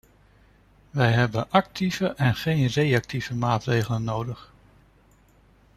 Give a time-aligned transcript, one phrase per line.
[0.91, 4.51] Wij hebben actieve en geen reactieve maatregelen nodig.